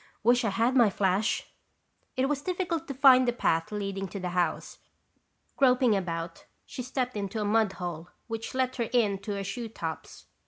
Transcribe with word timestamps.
"Wish 0.23 0.43
I 0.43 0.49
had 0.49 0.75
my 0.75 0.89
flash." 0.89 1.43
It 2.17 2.27
was 2.27 2.41
difficult 2.41 2.87
to 2.87 2.93
find 2.95 3.27
the 3.27 3.31
path 3.31 3.71
leading 3.71 4.07
to 4.07 4.19
the 4.19 4.29
house. 4.29 4.79
Groping 5.57 5.95
about, 5.95 6.45
she 6.65 6.81
stepped 6.81 7.15
into 7.15 7.39
a 7.39 7.45
mud 7.45 7.73
hole 7.73 8.09
which 8.25 8.55
let 8.55 8.77
her 8.77 8.89
in 8.93 9.19
to 9.19 9.33
her 9.33 9.43
shoetops. 9.43 10.25